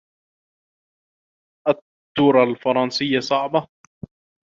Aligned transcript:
أترى 1.67 2.43
الفرنسية 2.49 3.19
صعبة؟ 3.19 3.67